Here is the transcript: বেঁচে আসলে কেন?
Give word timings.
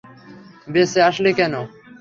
বেঁচে 0.67 0.99
আসলে 1.09 1.29
কেন? 1.39 1.53